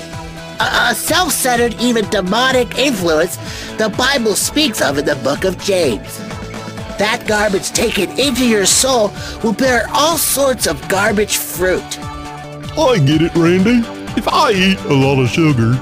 A, 0.61 0.91
a 0.91 0.95
self 0.95 1.33
centered, 1.33 1.75
even 1.81 2.09
demonic 2.09 2.77
influence 2.77 3.35
the 3.77 3.89
Bible 3.89 4.35
speaks 4.35 4.81
of 4.81 4.97
in 4.97 5.03
the 5.03 5.17
book 5.17 5.43
of 5.43 5.57
James. 5.59 6.19
That 6.99 7.25
garbage 7.27 7.71
taken 7.71 8.09
into 8.17 8.47
your 8.47 8.65
soul 8.65 9.11
will 9.43 9.51
bear 9.51 9.87
all 9.91 10.17
sorts 10.17 10.65
of 10.65 10.87
garbage 10.87 11.35
fruit. 11.35 11.99
I 12.77 12.97
get 13.05 13.21
it, 13.21 13.35
Randy. 13.35 13.85
If 14.15 14.27
I 14.29 14.51
eat 14.51 14.79
a 14.85 14.93
lot 14.93 15.19
of 15.19 15.27
sugar 15.29 15.73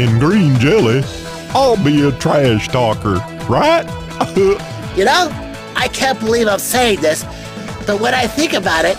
and 0.00 0.18
green 0.18 0.58
jelly, 0.58 1.04
I'll 1.50 1.82
be 1.84 2.08
a 2.08 2.10
trash 2.18 2.66
talker, 2.68 3.16
right? 3.48 3.86
You 4.96 5.04
know, 5.04 5.28
I 5.76 5.88
can't 5.88 6.18
believe 6.18 6.48
I'm 6.48 6.58
saying 6.58 7.02
this, 7.02 7.22
but 7.86 8.00
when 8.00 8.14
I 8.14 8.26
think 8.26 8.54
about 8.54 8.86
it, 8.86 8.96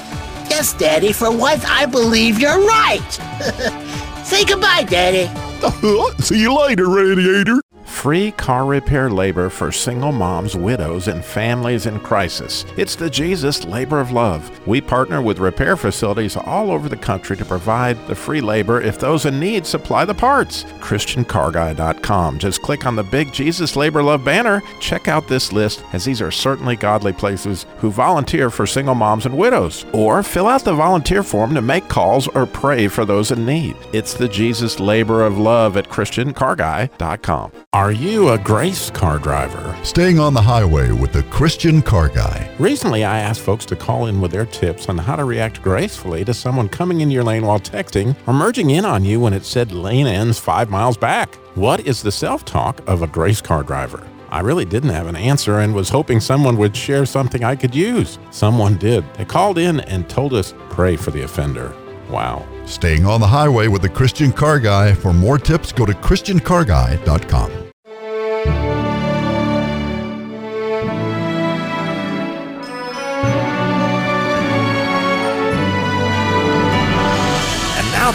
yes, 0.57 0.73
Daddy, 0.73 1.13
for 1.13 1.29
once 1.29 1.63
I 1.67 1.85
believe 1.85 2.39
you're 2.39 2.59
right. 2.59 3.11
Say 4.25 4.43
goodbye, 4.43 4.85
Daddy. 4.89 5.29
See 6.23 6.41
you 6.41 6.57
later, 6.57 6.89
Radiator. 6.89 7.61
Free 7.87 8.31
car 8.31 8.65
repair 8.65 9.09
labor 9.09 9.49
for 9.49 9.71
single 9.71 10.11
moms, 10.11 10.55
widows, 10.55 11.07
and 11.07 11.25
families 11.25 11.87
in 11.87 11.99
crisis. 12.01 12.63
It's 12.75 12.95
the 12.95 13.09
Jesus 13.09 13.63
Labor 13.63 13.99
of 13.99 14.11
Love. 14.11 14.67
We 14.67 14.81
partner 14.81 15.21
with 15.21 15.39
repair 15.39 15.75
facilities 15.75 16.35
all 16.37 16.69
over 16.69 16.89
the 16.89 16.97
country 16.97 17.35
to 17.37 17.45
provide 17.45 17.97
the 18.05 18.13
free 18.13 18.41
labor 18.41 18.81
if 18.81 18.99
those 18.99 19.25
in 19.25 19.39
need 19.39 19.65
supply 19.65 20.05
the 20.05 20.13
parts. 20.13 20.65
ChristianCarGuy.com. 20.79 22.37
Just 22.37 22.61
click 22.61 22.85
on 22.85 22.95
the 22.95 23.03
big 23.03 23.33
Jesus 23.33 23.75
Labor 23.75 24.03
Love 24.03 24.23
banner. 24.23 24.61
Check 24.79 25.07
out 25.07 25.27
this 25.27 25.51
list, 25.51 25.83
as 25.93 26.05
these 26.05 26.21
are 26.21 26.29
certainly 26.29 26.75
godly 26.75 27.13
places 27.13 27.65
who 27.77 27.89
volunteer 27.89 28.51
for 28.51 28.67
single 28.67 28.95
moms 28.95 29.25
and 29.25 29.35
widows. 29.35 29.85
Or 29.93 30.21
fill 30.21 30.47
out 30.47 30.63
the 30.63 30.75
volunteer 30.75 31.23
form 31.23 31.55
to 31.55 31.61
make 31.61 31.87
calls 31.87 32.27
or 32.27 32.45
pray 32.45 32.89
for 32.89 33.05
those 33.05 33.31
in 33.31 33.45
need. 33.45 33.75
It's 33.91 34.13
the 34.13 34.27
Jesus 34.27 34.79
Labor 34.79 35.25
of 35.25 35.39
Love 35.39 35.77
at 35.77 35.89
ChristianCarGuy.com. 35.89 37.51
Are 37.77 37.91
you 37.91 38.29
a 38.29 38.39
grace 38.39 38.89
car 38.89 39.19
driver? 39.19 39.77
Staying 39.83 40.17
on 40.17 40.33
the 40.33 40.41
highway 40.41 40.91
with 40.91 41.13
the 41.13 41.21
Christian 41.21 41.83
Car 41.83 42.09
Guy. 42.09 42.49
Recently, 42.57 43.05
I 43.05 43.19
asked 43.19 43.41
folks 43.41 43.67
to 43.67 43.75
call 43.75 44.07
in 44.07 44.19
with 44.19 44.31
their 44.31 44.47
tips 44.47 44.89
on 44.89 44.97
how 44.97 45.15
to 45.15 45.23
react 45.23 45.61
gracefully 45.61 46.25
to 46.25 46.33
someone 46.33 46.69
coming 46.69 47.01
in 47.01 47.11
your 47.11 47.23
lane 47.23 47.45
while 47.45 47.59
texting 47.59 48.15
or 48.25 48.33
merging 48.33 48.71
in 48.71 48.83
on 48.83 49.05
you 49.05 49.19
when 49.19 49.31
it 49.31 49.45
said 49.45 49.71
lane 49.71 50.07
ends 50.07 50.39
five 50.39 50.71
miles 50.71 50.97
back. 50.97 51.35
What 51.53 51.81
is 51.81 52.01
the 52.01 52.11
self 52.11 52.43
talk 52.43 52.81
of 52.87 53.03
a 53.03 53.07
grace 53.07 53.41
car 53.41 53.61
driver? 53.61 54.07
I 54.31 54.39
really 54.39 54.65
didn't 54.65 54.89
have 54.89 55.05
an 55.05 55.15
answer 55.15 55.59
and 55.59 55.75
was 55.75 55.89
hoping 55.89 56.19
someone 56.19 56.57
would 56.57 56.75
share 56.75 57.05
something 57.05 57.43
I 57.43 57.55
could 57.55 57.75
use. 57.75 58.17
Someone 58.31 58.77
did. 58.77 59.05
They 59.13 59.25
called 59.25 59.59
in 59.59 59.81
and 59.81 60.09
told 60.09 60.33
us, 60.33 60.55
pray 60.71 60.95
for 60.95 61.11
the 61.11 61.21
offender. 61.21 61.75
Wow. 62.09 62.43
Staying 62.65 63.05
on 63.05 63.21
the 63.21 63.27
highway 63.27 63.67
with 63.67 63.83
the 63.83 63.89
Christian 63.89 64.31
Car 64.31 64.59
Guy. 64.59 64.95
For 64.95 65.13
more 65.13 65.37
tips, 65.37 65.71
go 65.71 65.85
to 65.85 65.93
ChristianCarGuy.com. 65.93 67.66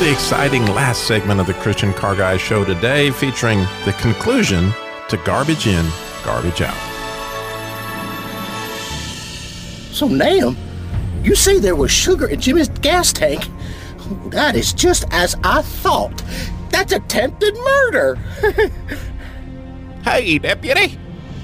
the 0.02 0.10
exciting 0.10 0.66
last 0.74 1.06
segment 1.06 1.38
of 1.38 1.46
the 1.46 1.54
Christian 1.54 1.92
Car 1.92 2.16
Guy 2.16 2.36
show 2.36 2.64
today 2.64 3.12
featuring 3.12 3.60
the 3.84 3.94
conclusion 4.00 4.72
to 5.08 5.16
Garbage 5.18 5.68
In, 5.68 5.86
Garbage 6.24 6.60
Out. 6.60 6.74
So, 9.92 10.08
Nahum, 10.08 10.56
you 11.22 11.36
say 11.36 11.60
there 11.60 11.76
was 11.76 11.92
sugar 11.92 12.26
in 12.26 12.40
Jimmy's 12.40 12.68
gas 12.68 13.12
tank? 13.12 13.48
That 14.30 14.56
is 14.56 14.72
just 14.72 15.04
as 15.12 15.36
I 15.44 15.62
thought. 15.62 16.20
That's 16.70 16.92
attempted 16.92 17.54
murder. 17.54 18.18
Hey, 20.02 20.38
deputy, 20.38 20.98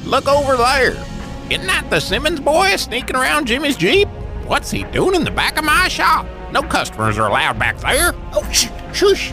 look 0.04 0.26
over 0.26 0.56
there. 0.56 1.00
Isn't 1.48 1.68
that 1.68 1.86
the 1.90 2.00
Simmons 2.00 2.40
boy 2.40 2.74
sneaking 2.74 3.14
around 3.14 3.46
Jimmy's 3.46 3.76
Jeep? 3.76 4.08
What's 4.48 4.72
he 4.72 4.82
doing 4.82 5.14
in 5.14 5.22
the 5.22 5.30
back 5.30 5.58
of 5.58 5.64
my 5.64 5.86
shop? 5.86 6.26
No 6.52 6.62
customers 6.62 7.18
are 7.18 7.28
allowed 7.28 7.58
back 7.58 7.78
there. 7.78 8.12
Oh, 8.32 8.48
sh- 8.52 8.68
shush. 8.92 9.32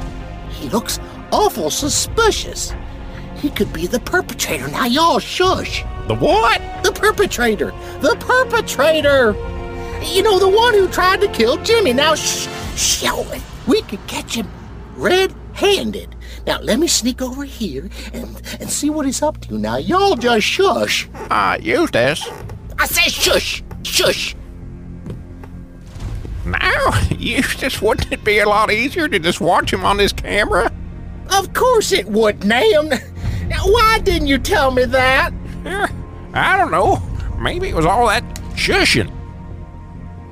He 0.50 0.70
looks 0.70 1.00
awful 1.32 1.70
suspicious. 1.70 2.74
He 3.36 3.50
could 3.50 3.72
be 3.74 3.88
the 3.88 4.00
perpetrator. 4.00 4.68
Now, 4.68 4.86
y'all 4.86 5.20
shush. 5.20 5.84
The 6.08 6.16
what? 6.16 6.62
The 6.84 6.92
perpetrator. 6.92 7.72
The 8.02 8.16
perpetrator. 8.20 9.34
You 10.04 10.24
know, 10.24 10.40
the 10.40 10.50
one 10.50 10.74
who 10.74 10.88
tried 10.88 11.22
to 11.22 11.28
kill 11.30 11.58
Jimmy. 11.64 11.94
Now, 11.94 12.16
shh, 12.16 12.48
shh, 12.76 13.04
y'all, 13.04 13.26
we 13.68 13.82
could 13.84 14.06
catch 14.08 14.36
him 14.36 14.50
red 14.96 15.34
handed. 15.54 16.16
Now, 16.46 16.60
let 16.62 16.80
me 16.80 16.88
sneak 16.88 17.22
over 17.22 17.44
here 17.44 17.90
and, 18.14 18.42
and 18.60 18.70
see 18.70 18.90
what 18.90 19.06
he's 19.06 19.22
up 19.22 19.42
to. 19.42 19.58
Now, 19.58 19.78
y'all 19.78 20.16
just 20.16 20.46
shush. 20.46 21.10
Uh, 21.30 21.58
Eustace. 21.62 22.30
I 22.78 22.86
say 22.88 23.10
shush, 23.10 23.64
shush. 23.84 24.36
Now, 26.62 27.00
Eustace, 27.18 27.82
wouldn't 27.82 28.12
it 28.12 28.24
be 28.24 28.40
a 28.40 28.48
lot 28.48 28.72
easier 28.72 29.08
to 29.08 29.20
just 29.20 29.42
watch 29.42 29.72
him 29.72 29.84
on 29.84 29.98
this 29.98 30.14
camera? 30.14 30.72
Of 31.32 31.54
course 31.54 31.92
it 31.92 32.08
would, 32.08 32.44
Nahum. 32.44 32.90
Now, 33.48 33.64
why 33.66 34.00
didn't 34.04 34.28
you 34.28 34.38
tell 34.38 34.72
me 34.72 34.86
that? 34.86 35.32
I 36.34 36.58
don't 36.58 36.72
know. 36.72 37.02
Maybe 37.40 37.70
it 37.70 37.76
was 37.76 37.86
all 37.86 38.08
that 38.08 38.24
shushing. 38.56 39.12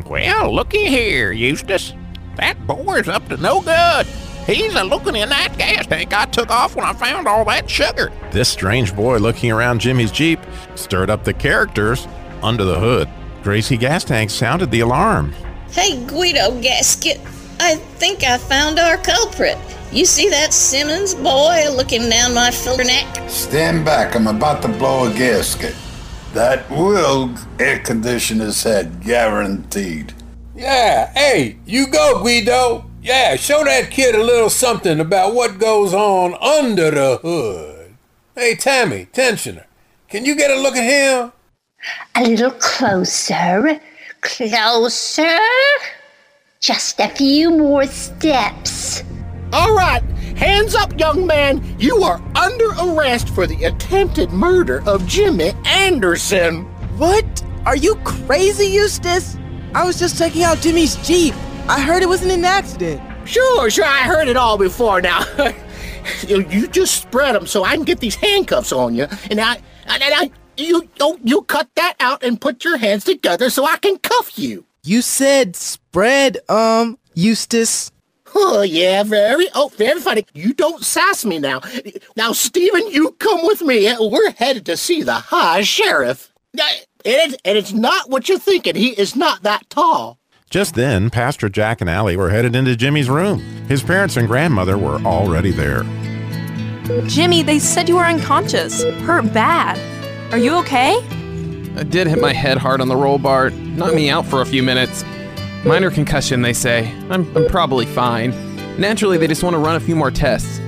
Well, 0.05 0.53
looky 0.53 0.85
here, 0.87 1.31
Eustace. 1.31 1.93
That 2.35 2.65
boy's 2.65 3.07
up 3.07 3.27
to 3.29 3.37
no 3.37 3.61
good. 3.61 4.05
He's 4.45 4.75
a 4.75 4.83
looking 4.83 5.15
in 5.15 5.29
that 5.29 5.57
gas 5.57 5.87
tank 5.87 6.13
I 6.13 6.25
took 6.25 6.49
off 6.49 6.75
when 6.75 6.85
I 6.85 6.93
found 6.93 7.27
all 7.27 7.45
that 7.45 7.69
sugar. 7.69 8.11
This 8.31 8.49
strange 8.49 8.95
boy 8.95 9.17
looking 9.17 9.51
around 9.51 9.79
Jimmy's 9.79 10.11
Jeep 10.11 10.39
stirred 10.75 11.09
up 11.09 11.23
the 11.23 11.33
characters 11.33 12.07
under 12.41 12.65
the 12.65 12.79
hood. 12.79 13.07
Gracie 13.41 13.77
Gas 13.77 14.03
Tank 14.03 14.29
sounded 14.29 14.71
the 14.71 14.81
alarm. 14.81 15.33
Hey, 15.73 16.05
Guido 16.05 16.61
Gasket, 16.61 17.19
I 17.59 17.77
think 17.97 18.23
I 18.23 18.37
found 18.37 18.77
our 18.77 18.95
culprit. 18.95 19.57
You 19.91 20.05
see 20.05 20.29
that 20.29 20.53
Simmons 20.53 21.15
boy 21.15 21.65
looking 21.75 22.11
down 22.11 22.35
my 22.35 22.51
filler 22.51 22.83
neck? 22.83 23.27
Stand 23.27 23.83
back, 23.83 24.15
I'm 24.15 24.27
about 24.27 24.61
to 24.61 24.67
blow 24.67 25.11
a 25.11 25.17
gasket. 25.17 25.73
That 26.35 26.69
will 26.69 27.33
air 27.57 27.79
condition 27.79 28.37
his 28.37 28.61
head, 28.61 29.01
guaranteed. 29.01 30.13
Yeah, 30.55 31.11
hey, 31.13 31.57
you 31.65 31.87
go, 31.87 32.21
Guido. 32.21 32.85
Yeah, 33.01 33.35
show 33.35 33.63
that 33.63 33.89
kid 33.89 34.13
a 34.13 34.23
little 34.23 34.51
something 34.51 34.99
about 34.99 35.33
what 35.33 35.57
goes 35.57 35.91
on 35.91 36.35
under 36.35 36.91
the 36.91 37.17
hood. 37.17 37.95
Hey, 38.35 38.53
Tammy, 38.53 39.07
tensioner, 39.11 39.65
can 40.07 40.23
you 40.23 40.35
get 40.35 40.51
a 40.51 40.61
look 40.61 40.75
at 40.75 40.83
him? 40.83 41.31
A 42.13 42.23
little 42.23 42.51
closer. 42.51 43.81
Closer. 44.23 45.37
Just 46.61 46.97
a 47.01 47.09
few 47.09 47.51
more 47.51 47.85
steps. 47.85 49.03
All 49.51 49.75
right, 49.75 50.01
hands 50.37 50.75
up, 50.75 50.97
young 50.97 51.27
man. 51.27 51.61
You 51.77 51.97
are 52.03 52.21
under 52.35 52.69
arrest 52.81 53.27
for 53.29 53.45
the 53.45 53.65
attempted 53.65 54.31
murder 54.31 54.81
of 54.87 55.05
Jimmy 55.05 55.51
Anderson. 55.65 56.63
What? 56.97 57.43
Are 57.65 57.75
you 57.75 57.95
crazy, 58.05 58.67
Eustace? 58.67 59.37
I 59.75 59.83
was 59.85 59.99
just 59.99 60.17
checking 60.17 60.43
out 60.43 60.59
Jimmy's 60.59 60.95
Jeep. 61.05 61.35
I 61.67 61.81
heard 61.81 62.01
it 62.01 62.07
was 62.07 62.23
in 62.23 62.31
an 62.31 62.45
accident. 62.45 63.01
Sure, 63.27 63.69
sure, 63.69 63.85
I 63.85 64.03
heard 64.03 64.29
it 64.29 64.37
all 64.37 64.57
before 64.57 65.01
now. 65.01 65.25
you, 66.27 66.47
you 66.49 66.67
just 66.67 67.01
spread 67.01 67.35
them 67.35 67.45
so 67.45 67.65
I 67.65 67.75
can 67.75 67.83
get 67.83 67.99
these 67.99 68.15
handcuffs 68.15 68.71
on 68.71 68.95
you, 68.95 69.07
and 69.29 69.41
I, 69.41 69.55
and 69.85 70.01
I, 70.01 70.31
you, 70.57 70.87
you, 70.99 71.19
you 71.23 71.41
cut 71.43 71.69
that 71.75 71.95
out 71.99 72.23
and 72.23 72.39
put 72.39 72.63
your 72.63 72.77
hands 72.77 73.03
together 73.03 73.49
so 73.49 73.65
I 73.65 73.77
can 73.77 73.97
cuff 73.97 74.37
you. 74.37 74.65
You 74.83 75.01
said 75.01 75.55
spread, 75.55 76.37
um, 76.49 76.97
Eustace. 77.13 77.91
Oh, 78.35 78.63
yeah, 78.63 79.03
very, 79.03 79.47
oh, 79.53 79.71
very 79.77 79.99
funny. 79.99 80.25
You 80.33 80.53
don't 80.53 80.83
sass 80.83 81.23
me 81.23 81.37
now. 81.37 81.61
Now, 82.17 82.31
Stephen, 82.31 82.87
you 82.87 83.11
come 83.19 83.45
with 83.45 83.61
me. 83.61 83.93
We're 83.99 84.31
headed 84.31 84.65
to 84.65 84.77
see 84.77 85.03
the 85.03 85.13
high 85.13 85.61
sheriff. 85.61 86.33
And 86.53 86.63
it's, 87.05 87.37
and 87.45 87.57
it's 87.57 87.73
not 87.73 88.09
what 88.09 88.27
you're 88.27 88.39
thinking. 88.39 88.75
He 88.75 88.89
is 88.89 89.15
not 89.15 89.43
that 89.43 89.69
tall. 89.69 90.17
Just 90.49 90.75
then, 90.75 91.09
Pastor 91.09 91.49
Jack 91.49 91.81
and 91.81 91.89
Allie 91.89 92.17
were 92.17 92.29
headed 92.29 92.55
into 92.55 92.75
Jimmy's 92.75 93.09
room. 93.09 93.39
His 93.67 93.81
parents 93.81 94.17
and 94.17 94.27
grandmother 94.27 94.77
were 94.77 94.99
already 95.01 95.51
there. 95.51 95.83
Jimmy, 97.07 97.43
they 97.43 97.59
said 97.59 97.87
you 97.87 97.95
were 97.95 98.03
unconscious. 98.03 98.83
Hurt 98.83 99.33
bad. 99.33 99.79
Are 100.33 100.39
you 100.39 100.55
okay? 100.55 100.97
I 101.77 101.83
did 101.83 102.07
hit 102.07 102.19
my 102.19 102.33
head 102.33 102.57
hard 102.57 102.81
on 102.81 102.87
the 102.87 102.95
roll 102.95 103.19
bar. 103.19 103.51
Knocked 103.51 103.93
me 103.93 104.09
out 104.09 104.25
for 104.25 104.41
a 104.41 104.47
few 104.47 104.63
minutes. 104.63 105.05
Minor 105.63 105.91
concussion, 105.91 106.41
they 106.41 106.53
say. 106.53 106.91
I'm, 107.11 107.37
I'm 107.37 107.47
probably 107.47 107.85
fine. 107.85 108.31
Naturally, 108.79 109.19
they 109.19 109.27
just 109.27 109.43
want 109.43 109.53
to 109.53 109.59
run 109.59 109.75
a 109.75 109.79
few 109.79 109.95
more 109.95 110.09
tests. 110.09 110.59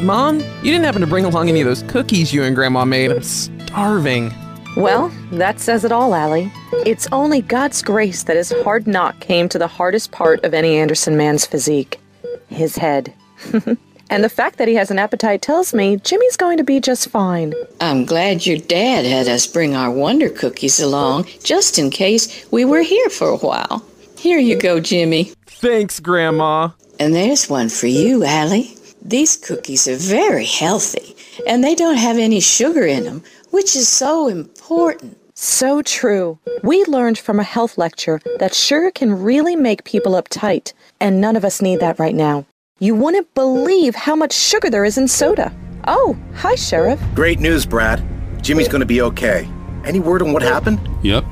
Mom, 0.00 0.40
you 0.40 0.72
didn't 0.72 0.82
happen 0.82 1.02
to 1.02 1.06
bring 1.06 1.24
along 1.24 1.48
any 1.48 1.60
of 1.60 1.68
those 1.68 1.84
cookies 1.84 2.34
you 2.34 2.42
and 2.42 2.56
Grandma 2.56 2.84
made. 2.84 3.12
I'm 3.12 3.22
starving. 3.22 4.34
Well, 4.76 5.12
that 5.30 5.60
says 5.60 5.84
it 5.84 5.92
all, 5.92 6.16
Allie. 6.16 6.50
It's 6.84 7.06
only 7.12 7.42
God's 7.42 7.80
grace 7.80 8.24
that 8.24 8.36
his 8.36 8.52
hard 8.64 8.88
knock 8.88 9.20
came 9.20 9.48
to 9.50 9.58
the 9.58 9.68
hardest 9.68 10.10
part 10.10 10.42
of 10.44 10.52
any 10.52 10.78
Anderson 10.78 11.16
man's 11.16 11.46
physique 11.46 12.00
his 12.48 12.74
head. 12.74 13.14
and 14.12 14.22
the 14.22 14.28
fact 14.28 14.58
that 14.58 14.68
he 14.68 14.74
has 14.74 14.90
an 14.90 14.98
appetite 14.98 15.40
tells 15.40 15.72
me 15.72 15.96
Jimmy's 15.96 16.36
going 16.36 16.58
to 16.58 16.64
be 16.64 16.80
just 16.80 17.08
fine. 17.08 17.54
I'm 17.80 18.04
glad 18.04 18.44
your 18.44 18.58
dad 18.58 19.06
had 19.06 19.26
us 19.26 19.46
bring 19.46 19.74
our 19.74 19.90
Wonder 19.90 20.28
Cookies 20.28 20.78
along 20.80 21.28
just 21.42 21.78
in 21.78 21.88
case 21.88 22.44
we 22.52 22.66
were 22.66 22.82
here 22.82 23.08
for 23.08 23.28
a 23.28 23.38
while. 23.38 23.82
Here 24.18 24.38
you 24.38 24.58
go, 24.58 24.80
Jimmy. 24.80 25.32
Thanks, 25.46 25.98
Grandma. 25.98 26.68
And 27.00 27.14
there's 27.14 27.48
one 27.48 27.70
for 27.70 27.86
you, 27.86 28.22
Allie. 28.22 28.76
These 29.00 29.38
cookies 29.38 29.88
are 29.88 29.96
very 29.96 30.44
healthy, 30.44 31.16
and 31.48 31.64
they 31.64 31.74
don't 31.74 31.96
have 31.96 32.18
any 32.18 32.40
sugar 32.40 32.84
in 32.84 33.04
them, 33.04 33.22
which 33.50 33.74
is 33.74 33.88
so 33.88 34.28
important. 34.28 35.16
So 35.34 35.80
true. 35.80 36.38
We 36.62 36.84
learned 36.84 37.18
from 37.18 37.40
a 37.40 37.44
health 37.44 37.78
lecture 37.78 38.20
that 38.38 38.54
sugar 38.54 38.90
can 38.90 39.22
really 39.22 39.56
make 39.56 39.84
people 39.84 40.12
uptight, 40.12 40.74
and 41.00 41.18
none 41.18 41.34
of 41.34 41.46
us 41.46 41.62
need 41.62 41.80
that 41.80 41.98
right 41.98 42.14
now. 42.14 42.44
You 42.82 42.96
wouldn't 42.96 43.32
believe 43.34 43.94
how 43.94 44.16
much 44.16 44.32
sugar 44.32 44.68
there 44.68 44.84
is 44.84 44.98
in 44.98 45.06
soda. 45.06 45.54
Oh, 45.86 46.18
hi, 46.34 46.56
Sheriff. 46.56 47.00
Great 47.14 47.38
news, 47.38 47.64
Brad. 47.64 48.02
Jimmy's 48.42 48.66
gonna 48.66 48.84
be 48.84 49.02
okay. 49.02 49.48
Any 49.84 50.00
word 50.00 50.20
on 50.20 50.32
what 50.32 50.42
happened? 50.42 50.80
Yep. 51.04 51.24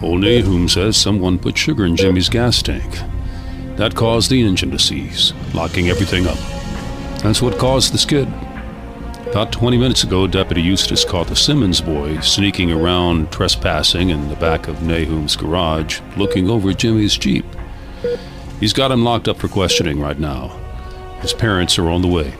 Old 0.00 0.20
Nahum 0.20 0.68
says 0.68 0.96
someone 0.96 1.40
put 1.40 1.58
sugar 1.58 1.86
in 1.86 1.96
Jimmy's 1.96 2.28
gas 2.28 2.62
tank. 2.62 3.00
That 3.74 3.96
caused 3.96 4.30
the 4.30 4.40
engine 4.40 4.70
to 4.70 4.78
seize, 4.78 5.32
locking 5.52 5.88
everything 5.88 6.28
up. 6.28 6.38
That's 7.20 7.42
what 7.42 7.58
caused 7.58 7.92
the 7.92 7.98
skid. 7.98 8.28
About 9.26 9.50
20 9.50 9.76
minutes 9.78 10.04
ago, 10.04 10.28
Deputy 10.28 10.62
Eustace 10.62 11.04
caught 11.04 11.26
the 11.26 11.34
Simmons 11.34 11.80
boy 11.80 12.20
sneaking 12.20 12.70
around 12.70 13.32
trespassing 13.32 14.10
in 14.10 14.28
the 14.28 14.36
back 14.36 14.68
of 14.68 14.82
Nahum's 14.82 15.34
garage, 15.34 16.00
looking 16.16 16.48
over 16.48 16.72
Jimmy's 16.72 17.18
Jeep. 17.18 17.44
He's 18.60 18.72
got 18.72 18.92
him 18.92 19.02
locked 19.02 19.26
up 19.26 19.38
for 19.38 19.48
questioning 19.48 20.00
right 20.00 20.20
now. 20.20 20.56
His 21.26 21.34
parents 21.34 21.76
are 21.76 21.90
on 21.90 22.02
the 22.02 22.06
way. 22.06 22.32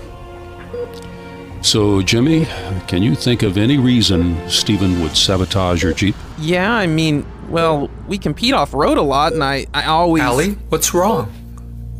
So, 1.60 2.02
Jimmy, 2.02 2.44
can 2.86 3.02
you 3.02 3.16
think 3.16 3.42
of 3.42 3.58
any 3.58 3.78
reason 3.78 4.48
Stephen 4.48 5.02
would 5.02 5.16
sabotage 5.16 5.82
your 5.82 5.92
Jeep? 5.92 6.14
Yeah, 6.38 6.72
I 6.72 6.86
mean, 6.86 7.26
well, 7.48 7.90
we 8.06 8.16
compete 8.16 8.54
off 8.54 8.72
road 8.72 8.96
a 8.96 9.02
lot, 9.02 9.32
and 9.32 9.42
I, 9.42 9.66
I 9.74 9.86
always. 9.86 10.22
Allie, 10.22 10.52
what's 10.68 10.94
wrong? 10.94 11.26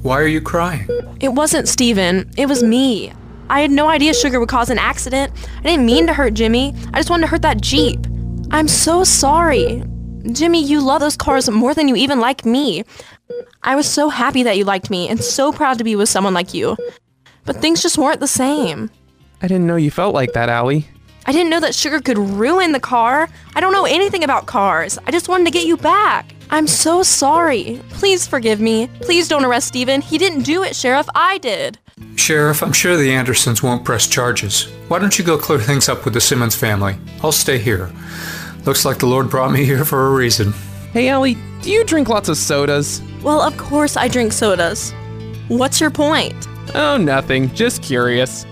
Why 0.03 0.21
are 0.21 0.29
you 0.29 0.41
crying? 0.41 0.87
It 1.21 1.31
wasn't 1.31 1.67
Steven. 1.67 2.31
It 2.37 2.47
was 2.47 2.63
me. 2.63 3.13
I 3.51 3.63
had 3.63 3.73
no 3.73 3.89
idea 3.89 4.15
sugar 4.15 4.39
would 4.39 4.49
cause 4.49 4.71
an 4.71 4.79
accident. 4.79 5.33
I 5.59 5.63
didn't 5.63 5.87
mean 5.87 6.07
to 6.07 6.15
hurt 6.15 6.35
Jimmy. 6.35 6.73
I 6.95 7.01
just 7.01 7.11
wanted 7.11 7.23
to 7.23 7.27
hurt 7.27 7.43
that 7.43 7.61
Jeep. 7.61 7.99
I'm 8.53 8.69
so 8.69 9.03
sorry. 9.03 9.83
Jimmy, 10.33 10.63
you 10.63 10.81
love 10.81 11.01
those 11.01 11.17
cars 11.17 11.51
more 11.51 11.75
than 11.75 11.89
you 11.89 11.97
even 11.97 12.21
like 12.21 12.45
me. 12.45 12.85
I 13.67 13.75
was 13.75 13.89
so 13.89 14.09
happy 14.09 14.45
that 14.45 14.57
you 14.57 14.65
liked 14.65 14.91
me 14.91 15.09
and 15.09 15.23
so 15.23 15.53
proud 15.53 15.79
to 15.79 15.85
be 15.85 15.97
with 15.97 16.09
someone 16.09 16.33
like 16.33 16.55
you. 16.55 16.77
But 17.45 17.57
things 17.57 17.83
just 17.83 17.99
weren't 17.99 18.21
the 18.21 18.29
same. 18.29 18.91
I 19.43 19.49
didn't 19.49 19.67
know 19.67 19.75
you 19.75 19.91
felt 19.91 20.15
like 20.15 20.33
that, 20.35 20.49
Allie. 20.49 20.87
I 21.27 21.33
didn't 21.33 21.51
know 21.51 21.59
that 21.59 21.75
sugar 21.75 22.01
could 22.01 22.17
ruin 22.17 22.71
the 22.71 22.79
car. 22.79 23.29
I 23.57 23.61
don't 23.61 23.73
know 23.73 23.85
anything 23.85 24.23
about 24.23 24.47
cars. 24.47 25.01
I 25.05 25.11
just 25.11 25.29
wanted 25.29 25.47
to 25.47 25.51
get 25.51 25.67
you 25.67 25.77
back. 25.77 26.33
I'm 26.51 26.69
so 26.69 27.03
sorry. 27.03 27.83
Please 27.91 28.25
forgive 28.25 28.61
me. 28.61 28.87
Please 29.01 29.27
don't 29.27 29.45
arrest 29.45 29.67
Steven. 29.67 30.01
He 30.01 30.17
didn't 30.17 30.43
do 30.45 30.63
it, 30.63 30.77
Sheriff. 30.77 31.09
I 31.17 31.39
did. 31.39 31.77
Sheriff, 32.15 32.63
I'm 32.63 32.73
sure 32.73 32.97
the 32.97 33.11
Andersons 33.11 33.65
won't 33.65 33.85
press 33.85 34.07
charges. 34.07 34.71
Why 34.87 35.01
don't 35.01 35.19
you 35.19 35.25
go 35.25 35.37
clear 35.37 35.59
things 35.59 35.89
up 35.89 36.05
with 36.05 36.15
the 36.15 36.21
Simmons 36.21 36.55
family? 36.55 36.97
I'll 37.21 37.33
stay 37.33 37.59
here. 37.59 37.91
Looks 38.65 38.85
like 38.85 38.99
the 38.99 39.07
Lord 39.07 39.29
brought 39.29 39.51
me 39.51 39.65
here 39.65 39.85
for 39.85 40.07
a 40.07 40.11
reason. 40.11 40.53
Hey, 40.93 41.09
Allie, 41.09 41.37
do 41.63 41.71
you 41.71 41.85
drink 41.85 42.09
lots 42.09 42.29
of 42.29 42.37
sodas? 42.37 43.03
Well, 43.23 43.41
of 43.41 43.57
course 43.57 43.97
I 43.97 44.09
drink 44.09 44.33
sodas. 44.33 44.93
What's 45.49 45.81
your 45.81 45.91
point? 45.91 46.35
Oh, 46.75 46.97
nothing. 46.97 47.53
Just 47.55 47.83
curious. 47.83 48.45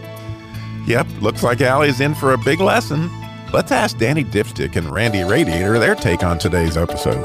Yep, 0.86 1.06
looks 1.20 1.42
like 1.42 1.60
Allie's 1.60 2.00
in 2.00 2.14
for 2.14 2.34
a 2.34 2.38
big 2.38 2.60
lesson. 2.60 3.10
Let's 3.52 3.72
ask 3.72 3.96
Danny 3.98 4.24
Dipstick 4.24 4.76
and 4.76 4.90
Randy 4.90 5.22
Radiator 5.22 5.78
their 5.78 5.94
take 5.94 6.22
on 6.24 6.38
today's 6.38 6.76
episode. 6.76 7.24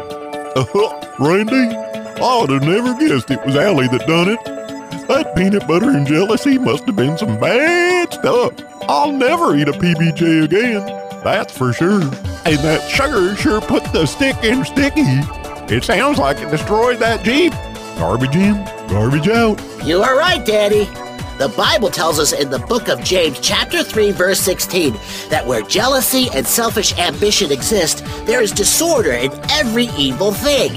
Uh, 0.56 1.15
Randy, 1.20 1.76
I 1.76 2.38
would 2.42 2.50
have 2.52 2.63
never 2.63 2.94
guessed 2.96 3.32
it 3.32 3.44
was 3.46 3.56
Allie 3.56 3.88
that 3.88 4.08
done 4.08 4.30
it. 4.30 4.44
That 5.08 5.36
peanut 5.36 5.68
butter 5.68 5.89
and 5.89 6.06
jealousy 6.06 6.58
must 6.58 6.86
have 6.86 6.96
been 6.96 7.18
some 7.18 7.39
bad 7.39 8.13
stuff. 8.13 8.54
I'll 8.84 9.12
never 9.12 9.56
eat 9.56 9.68
a 9.68 9.72
PBJ 9.72 10.44
again, 10.44 10.86
that's 11.24 11.56
for 11.58 11.74
sure. 11.74 12.02
And 12.02 12.60
that 12.60 12.88
sugar 12.89 13.36
sure 13.36 13.60
put 13.62 13.84
the 13.86 14.06
stick 14.06 14.36
in 14.44 14.63
sticky. 14.63 15.22
It 15.71 15.84
sounds 15.84 16.17
like 16.17 16.38
it 16.39 16.49
destroyed 16.49 16.97
that 16.97 17.23
Jeep. 17.23 17.53
Garbage 17.95 18.36
in, 18.36 18.55
garbage 18.88 19.27
out. 19.27 19.62
You 19.86 20.01
are 20.01 20.17
right, 20.17 20.43
Daddy. 20.43 20.86
The 21.38 21.53
Bible 21.55 21.91
tells 21.91 22.17
us 22.17 22.34
in 22.34 22.49
the 22.49 22.58
book 22.58 22.88
of 22.88 23.03
James, 23.03 23.39
chapter 23.39 23.84
3, 23.84 24.12
verse 24.12 24.39
16, 24.39 24.93
that 25.29 25.45
where 25.45 25.62
jealousy 25.62 26.27
and 26.34 26.47
selfish 26.47 26.97
ambition 26.97 27.51
exist, 27.51 28.03
there 28.25 28.41
is 28.41 28.51
disorder 28.51 29.12
in 29.12 29.32
every 29.51 29.89
evil 29.95 30.32
thing. 30.32 30.71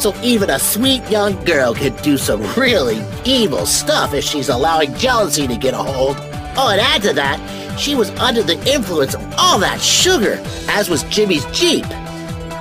So 0.00 0.12
even 0.20 0.50
a 0.50 0.58
sweet 0.58 1.08
young 1.08 1.42
girl 1.44 1.72
can 1.72 1.94
do 2.02 2.18
some 2.18 2.42
really 2.54 3.00
evil 3.24 3.66
stuff 3.66 4.14
if 4.14 4.24
she's 4.24 4.48
allowing 4.48 4.94
jealousy 4.94 5.46
to 5.46 5.56
get 5.56 5.74
a 5.74 5.78
hold. 5.78 6.16
Oh, 6.56 6.70
and 6.72 6.80
add 6.80 7.02
to 7.02 7.12
that, 7.12 7.78
she 7.78 7.94
was 7.94 8.10
under 8.18 8.42
the 8.42 8.58
influence 8.68 9.14
of 9.14 9.34
all 9.38 9.60
that 9.60 9.80
sugar, 9.80 10.42
as 10.68 10.90
was 10.90 11.04
Jimmy's 11.04 11.46
Jeep. 11.52 11.84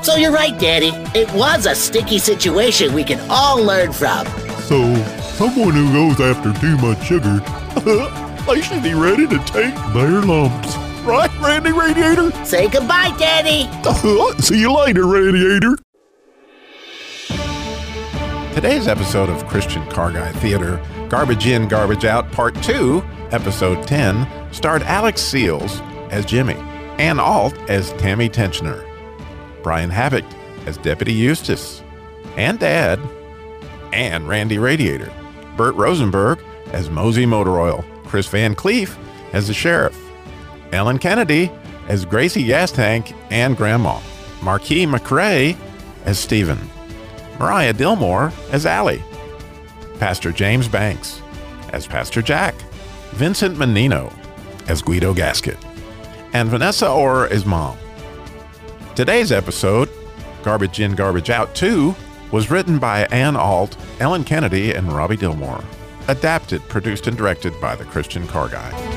So 0.03 0.15
you're 0.17 0.33
right, 0.33 0.57
Daddy. 0.59 0.91
It 1.17 1.31
was 1.33 1.65
a 1.65 1.73
sticky 1.73 2.19
situation 2.19 2.93
we 2.93 3.05
can 3.05 3.19
all 3.29 3.63
learn 3.63 3.93
from. 3.93 4.27
So, 4.63 4.93
someone 5.37 5.71
who 5.71 5.91
goes 5.93 6.19
after 6.19 6.51
too 6.59 6.77
much 6.77 7.01
sugar, 7.05 7.39
they 8.45 8.61
should 8.61 8.83
be 8.83 8.93
ready 8.93 9.25
to 9.27 9.37
take 9.45 9.73
their 9.93 10.21
lumps. 10.21 10.75
Right, 11.05 11.31
Randy 11.39 11.71
Radiator? 11.71 12.31
Say 12.45 12.67
goodbye, 12.67 13.15
Daddy. 13.17 13.69
See 14.41 14.59
you 14.59 14.73
later, 14.73 15.07
Radiator. 15.07 15.77
Today's 18.53 18.89
episode 18.89 19.29
of 19.29 19.47
Christian 19.47 19.85
Car 19.89 20.11
Guy 20.11 20.31
Theater, 20.33 20.81
Garbage 21.07 21.47
In, 21.47 21.67
Garbage 21.69 22.03
Out, 22.03 22.29
Part 22.33 22.61
2, 22.61 23.01
Episode 23.31 23.87
10, 23.87 24.27
starred 24.53 24.83
Alex 24.83 25.21
Seals 25.21 25.79
as 26.11 26.25
Jimmy, 26.25 26.55
and 26.99 27.19
Alt 27.21 27.57
as 27.69 27.93
Tammy 27.93 28.29
Tensioner, 28.29 28.85
Brian 29.63 29.89
Havoc 29.89 30.25
as 30.65 30.77
Deputy 30.77 31.13
Eustace, 31.13 31.81
and 32.37 32.59
Dad, 32.59 32.99
and 33.91 34.27
Randy 34.27 34.57
Radiator, 34.57 35.11
Burt 35.57 35.75
Rosenberg 35.75 36.39
as 36.71 36.89
Mosey 36.89 37.25
Motor 37.25 37.59
Oil, 37.59 37.85
Chris 38.05 38.27
Van 38.27 38.55
Cleef 38.55 38.97
as 39.33 39.47
the 39.47 39.53
Sheriff, 39.53 39.97
Ellen 40.71 40.99
Kennedy 40.99 41.51
as 41.87 42.05
Gracie 42.05 42.45
Gas 42.45 42.71
Tank 42.71 43.13
and 43.29 43.57
Grandma, 43.57 43.99
Marquis 44.41 44.85
McRae 44.85 45.57
as 46.05 46.19
Stephen, 46.19 46.59
Mariah 47.39 47.73
Dilmore 47.73 48.33
as 48.51 48.65
Allie, 48.65 49.03
Pastor 49.99 50.31
James 50.31 50.67
Banks 50.67 51.21
as 51.71 51.87
Pastor 51.87 52.21
Jack, 52.21 52.55
Vincent 53.11 53.57
Menino 53.57 54.11
as 54.67 54.81
Guido 54.81 55.13
Gasket, 55.13 55.57
and 56.33 56.49
Vanessa 56.49 56.89
Orr 56.89 57.27
as 57.27 57.45
Mom. 57.45 57.77
Today's 58.95 59.31
episode, 59.31 59.89
Garbage 60.43 60.79
In, 60.79 60.93
Garbage 60.93 61.31
Out 61.31 61.55
2, 61.55 61.95
was 62.31 62.51
written 62.51 62.77
by 62.77 63.05
Ann 63.05 63.35
Alt, 63.35 63.75
Ellen 63.99 64.23
Kennedy, 64.23 64.71
and 64.71 64.93
Robbie 64.93 65.17
Dilmore. 65.17 65.65
Adapted, 66.09 66.61
produced, 66.69 67.07
and 67.07 67.17
directed 67.17 67.59
by 67.59 67.75
the 67.75 67.85
Christian 67.85 68.27
Car 68.27 68.49
Guy. 68.49 68.92